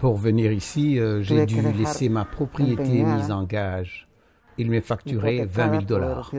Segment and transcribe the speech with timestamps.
[0.00, 4.08] Pour venir ici, euh, j'ai dû laisser ma propriété mise en gage.
[4.58, 6.30] Il m'est facturé 20 000 dollars.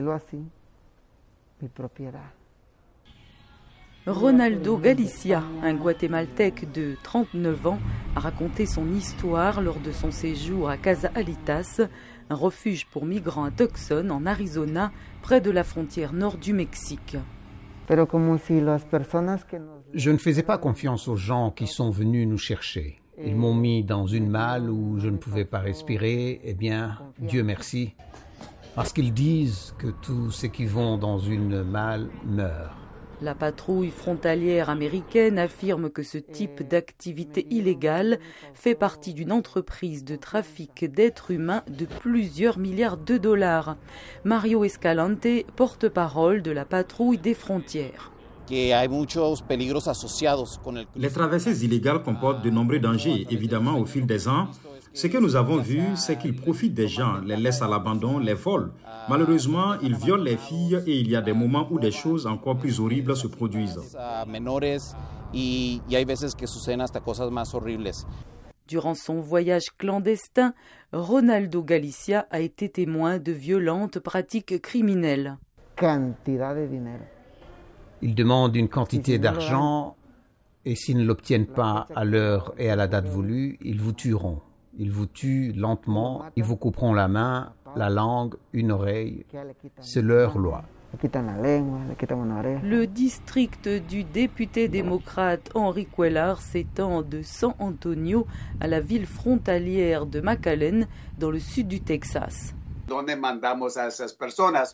[4.06, 7.78] Ronaldo Galicia, un guatémaltèque de 39 ans,
[8.14, 11.80] a raconté son histoire lors de son séjour à Casa Alitas,
[12.30, 14.92] un refuge pour migrants à Tucson, en Arizona,
[15.22, 17.16] près de la frontière nord du Mexique.
[19.94, 23.00] Je ne faisais pas confiance aux gens qui sont venus nous chercher.
[23.24, 26.40] Ils m'ont mis dans une malle où je ne pouvais pas respirer.
[26.44, 27.94] Eh bien, Dieu merci.
[28.74, 32.85] Parce qu'ils disent que tous ceux qui vont dans une malle meurent.
[33.22, 38.18] La patrouille frontalière américaine affirme que ce type d'activité illégale
[38.52, 43.78] fait partie d'une entreprise de trafic d'êtres humains de plusieurs milliards de dollars.
[44.24, 48.12] Mario Escalante, porte-parole de la patrouille des frontières.
[48.48, 48.78] Les
[51.10, 54.48] traversées illégales comportent de nombreux dangers, évidemment, au fil des ans.
[54.94, 58.34] Ce que nous avons vu, c'est qu'ils profitent des gens, les laissent à l'abandon, les
[58.34, 58.70] volent.
[59.08, 62.56] Malheureusement, ils violent les filles et il y a des moments où des choses encore
[62.56, 63.78] plus horribles se produisent.
[68.68, 70.54] Durant son voyage clandestin,
[70.92, 75.36] Ronaldo Galicia a été témoin de violentes pratiques criminelles.
[78.02, 79.96] Ils demandent une quantité d'argent
[80.64, 84.40] et s'ils ne l'obtiennent pas à l'heure et à la date voulue, ils vous tueront.
[84.78, 89.24] Ils vous tuent lentement, ils vous couperont la main, la langue, une oreille.
[89.80, 90.64] C'est leur loi.
[92.62, 98.26] Le district du député démocrate Henri Cuellar s'étend de San Antonio
[98.60, 100.86] à la ville frontalière de McAllen,
[101.18, 102.54] dans le sud du Texas.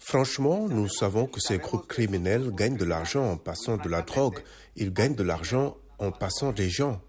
[0.02, 4.38] Franchement, nous savons que ces groupes criminels gagnent de l'argent en passant de la drogue.
[4.76, 7.00] Ils gagnent de l'argent en passant des gens.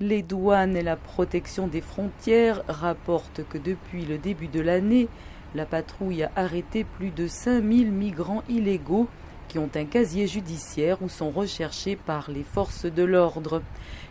[0.00, 5.08] Les douanes et la protection des frontières rapportent que depuis le début de l'année,
[5.54, 9.08] la patrouille a arrêté plus de 5000 migrants illégaux
[9.58, 13.62] ont un casier judiciaire ou sont recherchés par les forces de l'ordre.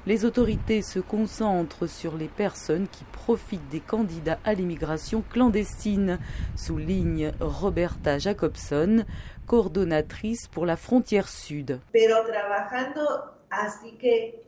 [0.06, 6.20] Les autorités se concentrent sur les personnes qui profitent des candidats à l'immigration clandestine,
[6.56, 9.06] souligne Roberta Jacobson,
[9.46, 11.80] coordonnatrice pour la frontière sud.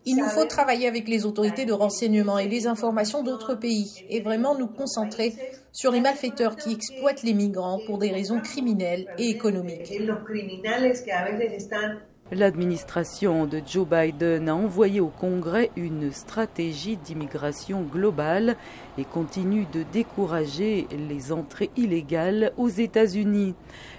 [0.06, 4.22] Il nous faut travailler avec les autorités de renseignement et les informations d'autres pays et
[4.22, 5.34] vraiment nous concentrer
[5.72, 9.92] sur les malfaiteurs qui exploitent les migrants pour des raisons criminelles et économiques.
[12.32, 18.58] L'administration de Joe Biden a envoyé au Congrès une stratégie d'immigration globale
[18.98, 23.54] et continue de décourager les entrées illégales aux États-Unis.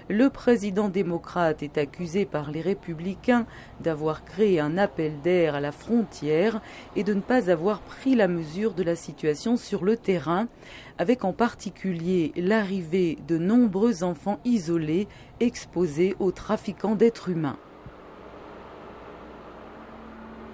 [0.09, 3.45] Le président démocrate est accusé par les républicains
[3.79, 6.59] d'avoir créé un appel d'air à la frontière
[6.97, 10.49] et de ne pas avoir pris la mesure de la situation sur le terrain,
[10.97, 15.07] avec en particulier l'arrivée de nombreux enfants isolés
[15.39, 17.57] exposés aux trafiquants d'êtres humains.